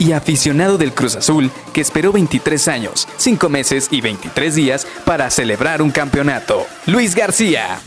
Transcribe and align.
y 0.00 0.12
aficionado 0.12 0.78
del 0.78 0.92
Cruz 0.92 1.14
Azul 1.14 1.52
que 1.72 1.80
esperó 1.80 2.10
23 2.10 2.66
años, 2.66 3.06
5 3.18 3.48
meses 3.48 3.86
y 3.92 4.00
23 4.00 4.54
días 4.56 4.86
para 5.04 5.30
celebrar 5.30 5.82
un 5.82 5.92
campeonato. 5.92 6.66
Luis 6.86 7.14
García. 7.14 7.78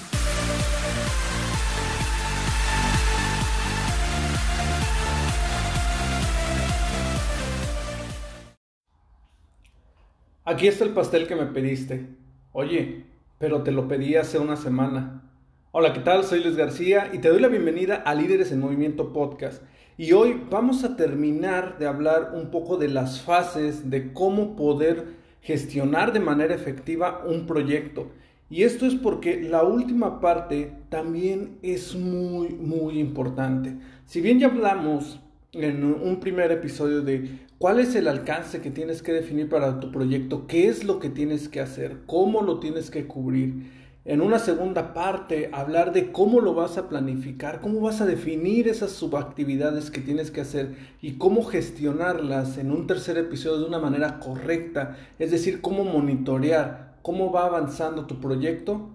Aquí 10.46 10.68
está 10.68 10.84
el 10.84 10.92
pastel 10.92 11.28
que 11.28 11.36
me 11.36 11.48
pediste. 11.48 12.06
Oye, 12.52 13.06
pero 13.40 13.64
te 13.64 13.72
lo 13.72 13.88
pedí 13.88 14.16
hace 14.16 14.38
una 14.38 14.56
semana. 14.56 15.33
Hola, 15.76 15.92
¿qué 15.92 16.02
tal? 16.02 16.24
Soy 16.24 16.44
Luis 16.44 16.56
García 16.56 17.10
y 17.14 17.18
te 17.18 17.30
doy 17.30 17.42
la 17.42 17.48
bienvenida 17.48 17.96
a 17.96 18.14
Líderes 18.14 18.52
en 18.52 18.60
Movimiento 18.60 19.12
Podcast. 19.12 19.64
Y 19.98 20.12
hoy 20.12 20.40
vamos 20.52 20.84
a 20.84 20.96
terminar 20.96 21.80
de 21.80 21.88
hablar 21.88 22.34
un 22.36 22.52
poco 22.52 22.78
de 22.78 22.90
las 22.90 23.22
fases 23.22 23.90
de 23.90 24.14
cómo 24.14 24.56
poder 24.56 25.16
gestionar 25.42 26.14
de 26.14 26.20
manera 26.20 26.54
efectiva 26.54 27.24
un 27.26 27.48
proyecto. 27.48 28.12
Y 28.52 28.62
esto 28.62 28.86
es 28.86 28.94
porque 28.94 29.42
la 29.42 29.64
última 29.64 30.20
parte 30.20 30.72
también 30.90 31.58
es 31.64 31.96
muy, 31.96 32.50
muy 32.50 33.00
importante. 33.00 33.76
Si 34.06 34.22
bien 34.22 34.38
ya 34.38 34.50
hablamos 34.50 35.22
en 35.54 35.84
un 35.86 36.20
primer 36.20 36.52
episodio 36.52 37.02
de 37.02 37.40
cuál 37.58 37.80
es 37.80 37.96
el 37.96 38.08
alcance 38.08 38.62
que 38.62 38.70
tienes 38.70 39.02
que 39.02 39.12
definir 39.12 39.50
para 39.50 39.80
tu 39.80 39.92
proyecto, 39.92 40.46
qué 40.46 40.68
es 40.68 40.84
lo 40.84 41.00
que 41.00 41.10
tienes 41.10 41.50
que 41.50 41.62
hacer, 41.62 42.02
cómo 42.06 42.44
lo 42.44 42.60
tienes 42.60 42.92
que 42.92 43.08
cubrir 43.08 43.83
en 44.06 44.20
una 44.20 44.38
segunda 44.38 44.94
parte, 44.94 45.50
hablar 45.54 45.94
de 45.94 46.12
cómo 46.12 46.42
lo 46.42 46.54
vas 46.54 46.78
a 46.78 46.90
planificar, 46.90 47.62
cómo 47.62 47.80
vas 47.80 48.02
a 48.02 48.06
definir 48.06 48.68
esas 48.68 48.92
subactividades 48.92 49.92
que 49.92 50.02
tienes 50.02 50.30
que 50.30 50.42
hacer 50.42 50.76
y 51.02 51.14
cómo 51.14 51.44
gestionarlas 51.44 52.58
en 52.58 52.72
un 52.72 52.86
tercer 52.86 53.18
episodio 53.18 53.60
de 53.60 53.68
una 53.68 53.80
manera 53.80 54.20
correcta, 54.20 54.98
es 55.20 55.32
decir, 55.32 55.62
cómo 55.62 55.86
monitorear, 55.86 56.98
cómo 57.02 57.32
va 57.32 57.46
avanzando 57.46 58.06
tu 58.06 58.20
proyecto. 58.20 58.90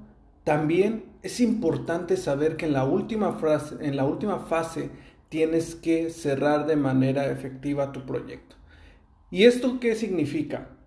También 0.44 1.04
es 1.22 1.40
importante 1.40 2.18
saber 2.18 2.58
que 2.58 2.66
en 2.66 2.74
la 2.74 2.84
última, 2.84 3.32
frase, 3.32 3.76
en 3.80 3.96
la 3.96 4.04
última 4.04 4.40
fase 4.40 4.90
tienes 5.30 5.74
que 5.74 6.10
cerrar 6.10 6.66
de 6.66 6.76
manera 6.76 7.30
efectiva 7.30 7.92
tu 7.92 8.04
proyecto. 8.04 8.56
¿Y 9.30 9.44
esto 9.44 9.80
qué 9.80 9.94
significa? 9.94 10.77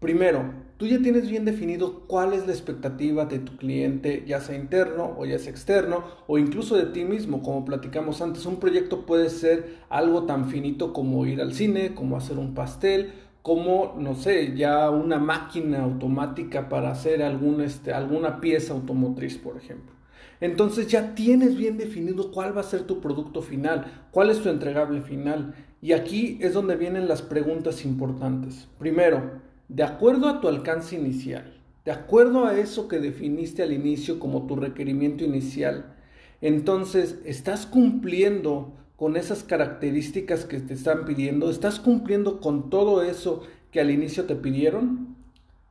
Primero, 0.00 0.54
tú 0.78 0.86
ya 0.86 0.98
tienes 0.98 1.28
bien 1.28 1.44
definido 1.44 2.04
cuál 2.06 2.32
es 2.32 2.46
la 2.46 2.52
expectativa 2.52 3.26
de 3.26 3.38
tu 3.38 3.58
cliente, 3.58 4.24
ya 4.26 4.40
sea 4.40 4.56
interno 4.56 5.14
o 5.18 5.26
ya 5.26 5.38
sea 5.38 5.50
externo, 5.50 6.04
o 6.26 6.38
incluso 6.38 6.74
de 6.74 6.86
ti 6.86 7.04
mismo, 7.04 7.42
como 7.42 7.66
platicamos 7.66 8.22
antes. 8.22 8.46
Un 8.46 8.56
proyecto 8.56 9.04
puede 9.04 9.28
ser 9.28 9.76
algo 9.90 10.24
tan 10.24 10.48
finito 10.48 10.94
como 10.94 11.26
ir 11.26 11.42
al 11.42 11.52
cine, 11.52 11.94
como 11.94 12.16
hacer 12.16 12.38
un 12.38 12.54
pastel, 12.54 13.12
como, 13.42 13.94
no 13.98 14.14
sé, 14.14 14.56
ya 14.56 14.88
una 14.88 15.18
máquina 15.18 15.82
automática 15.82 16.70
para 16.70 16.92
hacer 16.92 17.20
este, 17.62 17.92
alguna 17.92 18.40
pieza 18.40 18.72
automotriz, 18.72 19.36
por 19.36 19.58
ejemplo. 19.58 19.92
Entonces 20.40 20.88
ya 20.88 21.14
tienes 21.14 21.58
bien 21.58 21.76
definido 21.76 22.32
cuál 22.32 22.56
va 22.56 22.62
a 22.62 22.64
ser 22.64 22.84
tu 22.84 23.02
producto 23.02 23.42
final, 23.42 24.06
cuál 24.12 24.30
es 24.30 24.40
tu 24.40 24.48
entregable 24.48 25.02
final. 25.02 25.54
Y 25.82 25.92
aquí 25.92 26.38
es 26.40 26.54
donde 26.54 26.76
vienen 26.76 27.06
las 27.06 27.20
preguntas 27.20 27.84
importantes. 27.84 28.66
Primero, 28.78 29.49
de 29.70 29.84
acuerdo 29.84 30.28
a 30.28 30.40
tu 30.40 30.48
alcance 30.48 30.96
inicial, 30.96 31.54
de 31.84 31.92
acuerdo 31.92 32.44
a 32.44 32.58
eso 32.58 32.88
que 32.88 32.98
definiste 32.98 33.62
al 33.62 33.72
inicio 33.72 34.18
como 34.18 34.46
tu 34.46 34.56
requerimiento 34.56 35.24
inicial, 35.24 35.94
entonces 36.40 37.20
estás 37.24 37.66
cumpliendo 37.66 38.72
con 38.96 39.16
esas 39.16 39.44
características 39.44 40.44
que 40.44 40.58
te 40.58 40.74
están 40.74 41.04
pidiendo, 41.04 41.50
estás 41.50 41.78
cumpliendo 41.78 42.40
con 42.40 42.68
todo 42.68 43.02
eso 43.02 43.42
que 43.70 43.80
al 43.80 43.90
inicio 43.90 44.24
te 44.24 44.34
pidieron. 44.34 45.16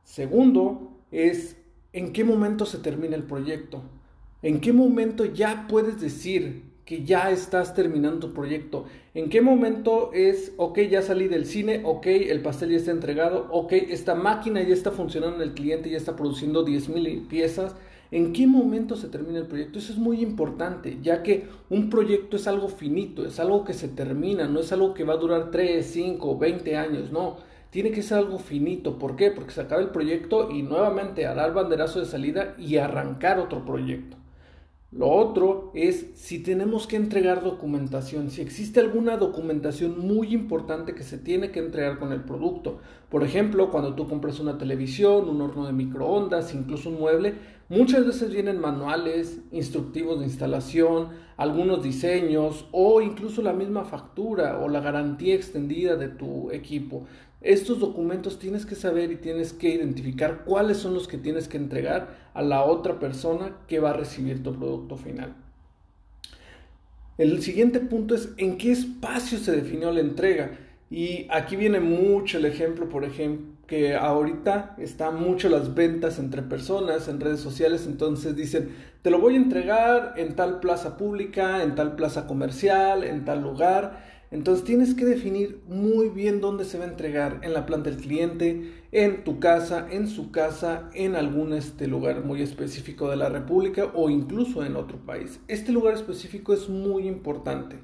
Segundo, 0.02 0.98
es 1.10 1.58
en 1.92 2.12
qué 2.14 2.24
momento 2.24 2.64
se 2.64 2.78
termina 2.78 3.16
el 3.16 3.24
proyecto, 3.24 3.82
en 4.40 4.60
qué 4.60 4.72
momento 4.72 5.26
ya 5.26 5.66
puedes 5.68 6.00
decir, 6.00 6.69
que 6.90 7.04
ya 7.04 7.30
estás 7.30 7.72
terminando 7.72 8.26
tu 8.26 8.34
proyecto. 8.34 8.84
¿En 9.14 9.30
qué 9.30 9.40
momento 9.40 10.10
es, 10.12 10.54
ok, 10.56 10.80
ya 10.90 11.02
salí 11.02 11.28
del 11.28 11.46
cine, 11.46 11.82
ok, 11.84 12.04
el 12.04 12.42
pastel 12.42 12.70
ya 12.70 12.78
está 12.78 12.90
entregado, 12.90 13.46
ok, 13.52 13.74
esta 13.74 14.16
máquina 14.16 14.60
ya 14.60 14.74
está 14.74 14.90
funcionando, 14.90 15.44
el 15.44 15.54
cliente 15.54 15.88
ya 15.88 15.96
está 15.96 16.16
produciendo 16.16 16.66
10.000 16.66 17.28
piezas? 17.28 17.76
¿En 18.10 18.32
qué 18.32 18.48
momento 18.48 18.96
se 18.96 19.06
termina 19.06 19.38
el 19.38 19.46
proyecto? 19.46 19.78
Eso 19.78 19.92
es 19.92 20.00
muy 20.00 20.20
importante, 20.20 20.98
ya 21.00 21.22
que 21.22 21.46
un 21.68 21.90
proyecto 21.90 22.34
es 22.34 22.48
algo 22.48 22.66
finito, 22.66 23.24
es 23.24 23.38
algo 23.38 23.62
que 23.62 23.72
se 23.72 23.86
termina, 23.86 24.48
no 24.48 24.58
es 24.58 24.72
algo 24.72 24.92
que 24.92 25.04
va 25.04 25.14
a 25.14 25.18
durar 25.18 25.52
3, 25.52 25.86
5, 25.86 26.38
20 26.38 26.76
años, 26.76 27.12
no. 27.12 27.36
Tiene 27.70 27.92
que 27.92 28.02
ser 28.02 28.18
algo 28.18 28.40
finito. 28.40 28.98
¿Por 28.98 29.14
qué? 29.14 29.30
Porque 29.30 29.52
se 29.52 29.60
acaba 29.60 29.80
el 29.80 29.90
proyecto 29.90 30.50
y 30.50 30.64
nuevamente 30.64 31.24
a 31.24 31.34
dar 31.36 31.54
banderazo 31.54 32.00
de 32.00 32.06
salida 32.06 32.56
y 32.58 32.78
arrancar 32.78 33.38
otro 33.38 33.64
proyecto. 33.64 34.19
Lo 34.92 35.08
otro 35.08 35.70
es 35.72 36.10
si 36.14 36.40
tenemos 36.40 36.88
que 36.88 36.96
entregar 36.96 37.44
documentación, 37.44 38.28
si 38.28 38.42
existe 38.42 38.80
alguna 38.80 39.18
documentación 39.18 40.00
muy 40.00 40.34
importante 40.34 40.96
que 40.96 41.04
se 41.04 41.16
tiene 41.16 41.52
que 41.52 41.60
entregar 41.60 42.00
con 42.00 42.10
el 42.10 42.24
producto. 42.24 42.80
Por 43.08 43.22
ejemplo, 43.22 43.70
cuando 43.70 43.94
tú 43.94 44.08
compras 44.08 44.40
una 44.40 44.58
televisión, 44.58 45.28
un 45.28 45.42
horno 45.42 45.64
de 45.64 45.72
microondas, 45.72 46.52
incluso 46.54 46.88
un 46.88 46.98
mueble, 46.98 47.34
muchas 47.68 48.04
veces 48.04 48.32
vienen 48.32 48.58
manuales, 48.58 49.38
instructivos 49.52 50.18
de 50.18 50.26
instalación, 50.26 51.10
algunos 51.36 51.84
diseños 51.84 52.66
o 52.72 53.00
incluso 53.00 53.42
la 53.42 53.52
misma 53.52 53.84
factura 53.84 54.58
o 54.58 54.68
la 54.68 54.80
garantía 54.80 55.36
extendida 55.36 55.94
de 55.94 56.08
tu 56.08 56.50
equipo. 56.50 57.04
Estos 57.40 57.80
documentos 57.80 58.38
tienes 58.38 58.66
que 58.66 58.74
saber 58.74 59.10
y 59.12 59.16
tienes 59.16 59.52
que 59.52 59.70
identificar 59.70 60.44
cuáles 60.44 60.76
son 60.76 60.92
los 60.92 61.08
que 61.08 61.16
tienes 61.16 61.48
que 61.48 61.56
entregar 61.56 62.30
a 62.34 62.42
la 62.42 62.64
otra 62.64 62.98
persona 62.98 63.56
que 63.66 63.80
va 63.80 63.90
a 63.90 63.96
recibir 63.96 64.42
tu 64.42 64.54
producto 64.54 64.96
final. 64.96 65.34
El 67.16 67.42
siguiente 67.42 67.80
punto 67.80 68.14
es 68.14 68.30
en 68.36 68.58
qué 68.58 68.72
espacio 68.72 69.38
se 69.38 69.52
definió 69.52 69.90
la 69.90 70.00
entrega. 70.00 70.58
Y 70.90 71.26
aquí 71.30 71.54
viene 71.56 71.78
mucho 71.78 72.38
el 72.38 72.46
ejemplo, 72.46 72.88
por 72.88 73.04
ejemplo, 73.04 73.50
que 73.66 73.94
ahorita 73.94 74.74
están 74.78 75.20
mucho 75.20 75.48
las 75.48 75.74
ventas 75.74 76.18
entre 76.18 76.42
personas 76.42 77.06
en 77.06 77.20
redes 77.20 77.38
sociales, 77.38 77.86
entonces 77.86 78.34
dicen, 78.34 78.74
te 79.02 79.10
lo 79.10 79.20
voy 79.20 79.34
a 79.34 79.36
entregar 79.36 80.14
en 80.16 80.34
tal 80.34 80.58
plaza 80.58 80.96
pública, 80.96 81.62
en 81.62 81.76
tal 81.76 81.94
plaza 81.94 82.26
comercial, 82.26 83.04
en 83.04 83.24
tal 83.24 83.42
lugar. 83.42 84.19
Entonces 84.30 84.64
tienes 84.64 84.94
que 84.94 85.04
definir 85.04 85.60
muy 85.66 86.08
bien 86.08 86.40
dónde 86.40 86.64
se 86.64 86.78
va 86.78 86.84
a 86.84 86.88
entregar, 86.88 87.40
en 87.42 87.52
la 87.52 87.66
planta 87.66 87.90
del 87.90 87.98
cliente, 87.98 88.70
en 88.92 89.24
tu 89.24 89.40
casa, 89.40 89.88
en 89.90 90.06
su 90.06 90.30
casa, 90.30 90.88
en 90.94 91.16
algún 91.16 91.52
este 91.52 91.88
lugar 91.88 92.24
muy 92.24 92.40
específico 92.40 93.10
de 93.10 93.16
la 93.16 93.28
República 93.28 93.90
o 93.92 94.08
incluso 94.08 94.64
en 94.64 94.76
otro 94.76 94.98
país. 94.98 95.40
Este 95.48 95.72
lugar 95.72 95.94
específico 95.94 96.52
es 96.52 96.68
muy 96.68 97.08
importante. 97.08 97.80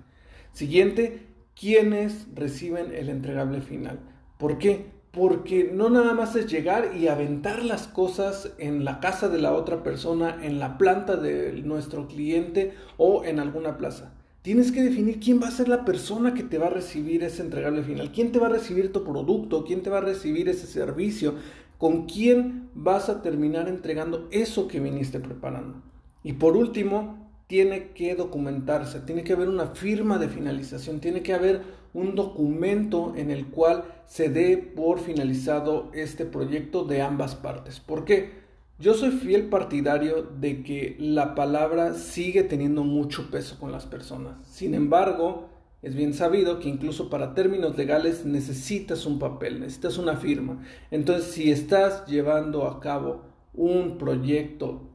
Siguiente, 0.52 1.26
¿quiénes 1.58 2.28
reciben 2.32 2.94
el 2.94 3.08
entregable 3.08 3.60
final? 3.60 3.98
¿Por 4.38 4.58
qué? 4.58 4.86
Porque 5.10 5.72
no 5.72 5.90
nada 5.90 6.14
más 6.14 6.36
es 6.36 6.46
llegar 6.46 6.92
y 6.96 7.08
aventar 7.08 7.64
las 7.64 7.88
cosas 7.88 8.52
en 8.58 8.84
la 8.84 9.00
casa 9.00 9.28
de 9.28 9.38
la 9.38 9.52
otra 9.52 9.82
persona, 9.82 10.38
en 10.44 10.60
la 10.60 10.78
planta 10.78 11.16
de 11.16 11.60
nuestro 11.64 12.06
cliente 12.06 12.74
o 12.98 13.24
en 13.24 13.40
alguna 13.40 13.78
plaza 13.78 14.12
Tienes 14.46 14.70
que 14.70 14.80
definir 14.80 15.18
quién 15.18 15.42
va 15.42 15.48
a 15.48 15.50
ser 15.50 15.66
la 15.66 15.84
persona 15.84 16.32
que 16.32 16.44
te 16.44 16.56
va 16.56 16.68
a 16.68 16.70
recibir 16.70 17.24
ese 17.24 17.42
entregable 17.42 17.82
final, 17.82 18.12
quién 18.12 18.30
te 18.30 18.38
va 18.38 18.46
a 18.46 18.50
recibir 18.50 18.92
tu 18.92 19.02
producto, 19.02 19.64
quién 19.64 19.82
te 19.82 19.90
va 19.90 19.98
a 19.98 20.02
recibir 20.02 20.48
ese 20.48 20.68
servicio, 20.68 21.34
con 21.78 22.06
quién 22.06 22.70
vas 22.72 23.08
a 23.08 23.22
terminar 23.22 23.66
entregando 23.66 24.28
eso 24.30 24.68
que 24.68 24.78
viniste 24.78 25.18
preparando. 25.18 25.82
Y 26.22 26.34
por 26.34 26.56
último, 26.56 27.28
tiene 27.48 27.88
que 27.88 28.14
documentarse, 28.14 29.00
tiene 29.00 29.24
que 29.24 29.32
haber 29.32 29.48
una 29.48 29.66
firma 29.74 30.16
de 30.18 30.28
finalización, 30.28 31.00
tiene 31.00 31.24
que 31.24 31.34
haber 31.34 31.62
un 31.92 32.14
documento 32.14 33.14
en 33.16 33.32
el 33.32 33.48
cual 33.48 33.82
se 34.06 34.28
dé 34.28 34.58
por 34.58 35.00
finalizado 35.00 35.90
este 35.92 36.24
proyecto 36.24 36.84
de 36.84 37.02
ambas 37.02 37.34
partes. 37.34 37.80
¿Por 37.80 38.04
qué? 38.04 38.45
Yo 38.78 38.92
soy 38.92 39.12
fiel 39.12 39.48
partidario 39.48 40.22
de 40.22 40.62
que 40.62 40.96
la 40.98 41.34
palabra 41.34 41.94
sigue 41.94 42.42
teniendo 42.42 42.84
mucho 42.84 43.30
peso 43.30 43.58
con 43.58 43.72
las 43.72 43.86
personas. 43.86 44.36
Sin 44.46 44.74
embargo, 44.74 45.48
es 45.80 45.94
bien 45.94 46.12
sabido 46.12 46.60
que 46.60 46.68
incluso 46.68 47.08
para 47.08 47.32
términos 47.32 47.78
legales 47.78 48.26
necesitas 48.26 49.06
un 49.06 49.18
papel, 49.18 49.60
necesitas 49.60 49.96
una 49.96 50.16
firma. 50.16 50.62
Entonces, 50.90 51.32
si 51.32 51.50
estás 51.50 52.04
llevando 52.06 52.66
a 52.66 52.80
cabo 52.80 53.22
un 53.54 53.96
proyecto 53.96 54.90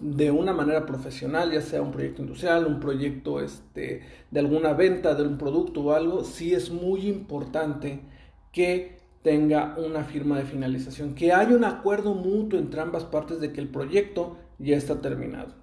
de 0.00 0.30
una 0.30 0.52
manera 0.52 0.84
profesional, 0.84 1.50
ya 1.50 1.62
sea 1.62 1.80
un 1.80 1.92
proyecto 1.92 2.20
industrial, 2.20 2.66
un 2.66 2.78
proyecto 2.78 3.40
este, 3.40 4.02
de 4.30 4.40
alguna 4.40 4.74
venta 4.74 5.14
de 5.14 5.22
un 5.22 5.38
producto 5.38 5.80
o 5.80 5.92
algo, 5.92 6.24
sí 6.24 6.52
es 6.52 6.70
muy 6.70 7.08
importante 7.08 8.00
que 8.52 8.98
tenga 9.24 9.74
una 9.78 10.04
firma 10.04 10.36
de 10.36 10.44
finalización, 10.44 11.14
que 11.14 11.32
haya 11.32 11.56
un 11.56 11.64
acuerdo 11.64 12.14
mutuo 12.14 12.58
entre 12.58 12.82
ambas 12.82 13.04
partes 13.04 13.40
de 13.40 13.52
que 13.52 13.60
el 13.62 13.68
proyecto 13.68 14.36
ya 14.58 14.76
está 14.76 15.00
terminado. 15.00 15.54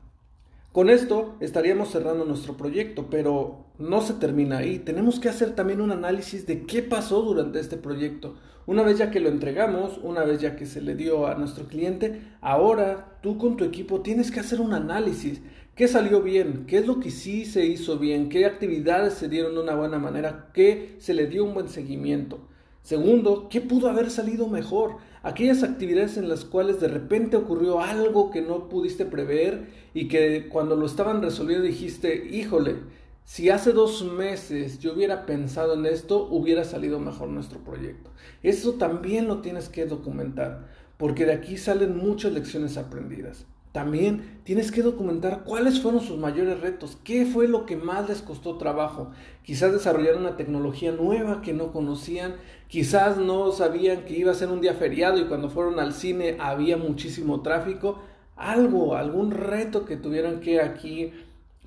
Con 0.71 0.89
esto 0.89 1.35
estaríamos 1.41 1.91
cerrando 1.91 2.25
nuestro 2.25 2.57
proyecto, 2.57 3.07
pero 3.11 3.67
no 3.77 4.01
se 4.01 4.15
termina 4.15 4.57
ahí. 4.57 4.79
Tenemos 4.79 5.19
que 5.19 5.29
hacer 5.29 5.53
también 5.53 5.79
un 5.79 5.91
análisis 5.91 6.47
de 6.47 6.63
qué 6.63 6.81
pasó 6.81 7.21
durante 7.21 7.59
este 7.59 7.77
proyecto. 7.77 8.33
Una 8.65 8.81
vez 8.81 8.97
ya 8.97 9.11
que 9.11 9.19
lo 9.19 9.29
entregamos, 9.29 9.99
una 10.01 10.23
vez 10.23 10.41
ya 10.41 10.55
que 10.55 10.65
se 10.65 10.81
le 10.81 10.95
dio 10.95 11.27
a 11.27 11.35
nuestro 11.35 11.65
cliente, 11.65 12.19
ahora 12.41 13.19
tú 13.21 13.37
con 13.37 13.57
tu 13.57 13.63
equipo 13.63 14.01
tienes 14.01 14.31
que 14.31 14.39
hacer 14.39 14.59
un 14.59 14.73
análisis. 14.73 15.39
¿Qué 15.75 15.87
salió 15.87 16.23
bien? 16.23 16.65
¿Qué 16.65 16.79
es 16.79 16.87
lo 16.87 16.99
que 16.99 17.11
sí 17.11 17.45
se 17.45 17.63
hizo 17.63 17.99
bien? 17.99 18.29
¿Qué 18.29 18.47
actividades 18.47 19.13
se 19.13 19.29
dieron 19.29 19.53
de 19.53 19.61
una 19.61 19.75
buena 19.75 19.99
manera? 19.99 20.49
¿Qué 20.51 20.95
se 20.97 21.13
le 21.13 21.27
dio 21.27 21.43
un 21.43 21.53
buen 21.53 21.69
seguimiento? 21.69 22.47
Segundo, 22.83 23.47
¿qué 23.49 23.61
pudo 23.61 23.89
haber 23.89 24.09
salido 24.09 24.47
mejor? 24.47 24.97
Aquellas 25.21 25.61
actividades 25.61 26.17
en 26.17 26.27
las 26.27 26.45
cuales 26.45 26.79
de 26.79 26.87
repente 26.87 27.37
ocurrió 27.37 27.79
algo 27.79 28.31
que 28.31 28.41
no 28.41 28.69
pudiste 28.69 29.05
prever 29.05 29.67
y 29.93 30.07
que 30.07 30.49
cuando 30.49 30.75
lo 30.75 30.87
estaban 30.87 31.21
resolviendo 31.21 31.65
dijiste, 31.65 32.27
híjole, 32.31 32.77
si 33.23 33.49
hace 33.49 33.71
dos 33.71 34.03
meses 34.03 34.79
yo 34.79 34.93
hubiera 34.93 35.27
pensado 35.27 35.75
en 35.75 35.85
esto, 35.85 36.27
hubiera 36.29 36.63
salido 36.63 36.99
mejor 36.99 37.29
nuestro 37.29 37.59
proyecto. 37.59 38.09
Eso 38.41 38.73
también 38.73 39.27
lo 39.27 39.41
tienes 39.41 39.69
que 39.69 39.85
documentar, 39.85 40.67
porque 40.97 41.25
de 41.25 41.33
aquí 41.33 41.57
salen 41.57 41.95
muchas 41.95 42.33
lecciones 42.33 42.77
aprendidas. 42.77 43.45
También 43.71 44.41
tienes 44.43 44.69
que 44.69 44.81
documentar 44.81 45.43
cuáles 45.45 45.79
fueron 45.79 46.01
sus 46.01 46.17
mayores 46.17 46.59
retos, 46.59 46.97
qué 47.05 47.25
fue 47.25 47.47
lo 47.47 47.65
que 47.65 47.77
más 47.77 48.09
les 48.09 48.21
costó 48.21 48.57
trabajo. 48.57 49.11
Quizás 49.43 49.71
desarrollar 49.71 50.17
una 50.17 50.35
tecnología 50.35 50.91
nueva 50.91 51.41
que 51.41 51.53
no 51.53 51.71
conocían, 51.71 52.35
quizás 52.67 53.17
no 53.17 53.51
sabían 53.53 54.03
que 54.03 54.17
iba 54.17 54.31
a 54.31 54.35
ser 54.35 54.49
un 54.49 54.59
día 54.59 54.73
feriado 54.73 55.19
y 55.19 55.25
cuando 55.25 55.49
fueron 55.49 55.79
al 55.79 55.93
cine 55.93 56.35
había 56.39 56.75
muchísimo 56.75 57.41
tráfico. 57.41 57.99
Algo, 58.35 58.95
algún 58.95 59.31
reto 59.31 59.85
que 59.85 59.95
tuvieran 59.95 60.41
que 60.41 60.59
aquí 60.59 61.13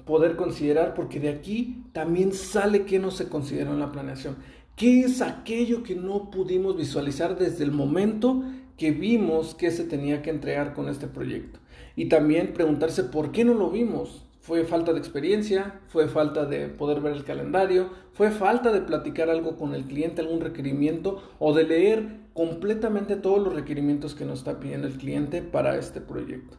poder 0.05 0.37
considerar, 0.37 0.93
porque 0.93 1.21
de 1.21 1.31
aquí 1.31 1.85
también 1.93 2.35
sale 2.35 2.85
que 2.85 2.99
no 2.99 3.11
se 3.11 3.31
consideró 3.31 3.73
en 3.73 3.81
la 3.81 3.93
planeación. 3.93 4.37
¿Qué 4.77 5.00
es 5.00 5.23
aquello 5.23 5.83
que 5.83 5.95
no 5.95 6.31
pudimos 6.31 6.77
visualizar 6.77 7.39
desde 7.39 7.65
el 7.65 7.71
momento 7.71 8.43
que 8.77 8.91
vimos 8.91 9.55
que 9.55 9.71
se 9.71 9.85
tenía 9.85 10.21
que 10.21 10.31
entregar 10.31 10.75
con 10.75 10.89
este 10.89 11.07
proyecto? 11.07 11.61
Y 11.96 12.06
también 12.08 12.52
preguntarse 12.52 13.05
por 13.05 13.32
qué 13.32 13.44
no 13.44 13.55
lo 13.55 13.70
vimos. 13.70 14.25
¿Fue 14.41 14.64
falta 14.64 14.93
de 14.93 14.99
experiencia? 14.99 15.81
¿Fue 15.88 16.06
falta 16.06 16.44
de 16.44 16.69
poder 16.69 17.00
ver 17.00 17.14
el 17.14 17.25
calendario? 17.25 17.88
¿Fue 18.12 18.31
falta 18.31 18.73
de 18.73 18.82
platicar 18.82 19.31
algo 19.31 19.56
con 19.56 19.75
el 19.75 19.85
cliente, 19.85 20.20
algún 20.20 20.41
requerimiento? 20.41 21.23
¿O 21.38 21.55
de 21.55 21.64
leer 21.64 22.20
completamente 22.35 23.17
todos 23.17 23.43
los 23.43 23.55
requerimientos 23.55 24.14
que 24.14 24.25
nos 24.26 24.41
está 24.41 24.61
pidiendo 24.61 24.87
el 24.87 24.99
cliente 24.99 25.41
para 25.41 25.76
este 25.76 26.00
proyecto? 26.00 26.56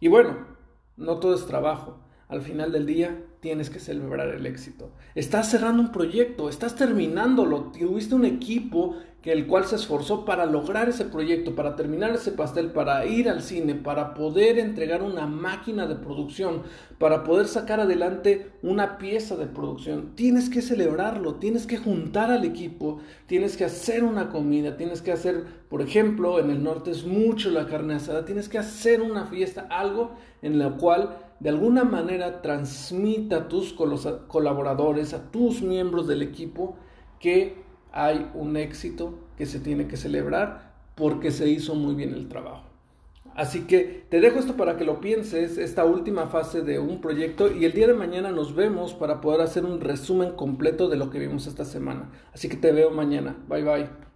Y 0.00 0.08
bueno, 0.08 0.46
no 0.96 1.18
todo 1.18 1.34
es 1.34 1.46
trabajo. 1.46 1.98
Al 2.28 2.42
final 2.42 2.70
del 2.70 2.86
día 2.86 3.22
tienes 3.40 3.70
que 3.70 3.80
celebrar 3.80 4.28
el 4.28 4.46
éxito. 4.46 4.92
Estás 5.14 5.50
cerrando 5.50 5.82
un 5.82 5.92
proyecto, 5.92 6.48
estás 6.48 6.76
terminándolo, 6.76 7.72
tuviste 7.72 8.14
un 8.14 8.24
equipo 8.24 8.96
que 9.22 9.32
el 9.32 9.46
cual 9.46 9.66
se 9.66 9.76
esforzó 9.76 10.24
para 10.24 10.46
lograr 10.46 10.88
ese 10.88 11.04
proyecto, 11.04 11.54
para 11.54 11.76
terminar 11.76 12.10
ese 12.10 12.32
pastel, 12.32 12.70
para 12.70 13.04
ir 13.04 13.28
al 13.28 13.42
cine, 13.42 13.74
para 13.74 14.14
poder 14.14 14.58
entregar 14.58 15.02
una 15.02 15.26
máquina 15.26 15.86
de 15.86 15.96
producción, 15.96 16.62
para 16.98 17.22
poder 17.22 17.46
sacar 17.46 17.80
adelante 17.80 18.50
una 18.62 18.96
pieza 18.96 19.36
de 19.36 19.46
producción. 19.46 20.14
Tienes 20.14 20.48
que 20.48 20.62
celebrarlo, 20.62 21.34
tienes 21.34 21.66
que 21.66 21.76
juntar 21.76 22.30
al 22.30 22.44
equipo, 22.44 23.00
tienes 23.26 23.58
que 23.58 23.66
hacer 23.66 24.04
una 24.04 24.30
comida, 24.30 24.78
tienes 24.78 25.02
que 25.02 25.12
hacer, 25.12 25.44
por 25.68 25.82
ejemplo, 25.82 26.40
en 26.40 26.50
el 26.50 26.62
norte 26.62 26.90
es 26.90 27.04
mucho 27.04 27.50
la 27.50 27.66
carne 27.66 27.96
asada, 27.96 28.24
tienes 28.24 28.48
que 28.48 28.56
hacer 28.58 29.02
una 29.02 29.26
fiesta, 29.26 29.66
algo 29.70 30.12
en 30.40 30.58
la 30.58 30.78
cual 30.78 31.18
de 31.40 31.50
alguna 31.50 31.84
manera 31.84 32.40
transmita 32.40 33.36
a 33.36 33.48
tus 33.48 33.74
colaboradores, 33.74 35.12
a 35.12 35.30
tus 35.30 35.60
miembros 35.60 36.06
del 36.06 36.22
equipo, 36.22 36.76
que 37.18 37.68
hay 37.92 38.30
un 38.34 38.56
éxito 38.56 39.18
que 39.36 39.46
se 39.46 39.60
tiene 39.60 39.86
que 39.86 39.96
celebrar 39.96 40.72
porque 40.94 41.30
se 41.30 41.48
hizo 41.48 41.74
muy 41.74 41.94
bien 41.94 42.14
el 42.14 42.28
trabajo. 42.28 42.64
Así 43.34 43.62
que 43.62 44.04
te 44.08 44.20
dejo 44.20 44.38
esto 44.38 44.56
para 44.56 44.76
que 44.76 44.84
lo 44.84 45.00
pienses, 45.00 45.56
esta 45.56 45.84
última 45.84 46.26
fase 46.26 46.62
de 46.62 46.78
un 46.78 47.00
proyecto 47.00 47.50
y 47.50 47.64
el 47.64 47.72
día 47.72 47.86
de 47.86 47.94
mañana 47.94 48.32
nos 48.32 48.54
vemos 48.54 48.92
para 48.92 49.20
poder 49.20 49.40
hacer 49.40 49.64
un 49.64 49.80
resumen 49.80 50.32
completo 50.32 50.88
de 50.88 50.96
lo 50.96 51.10
que 51.10 51.20
vimos 51.20 51.46
esta 51.46 51.64
semana. 51.64 52.10
Así 52.34 52.48
que 52.48 52.56
te 52.56 52.72
veo 52.72 52.90
mañana. 52.90 53.36
Bye 53.48 53.62
bye. 53.62 54.00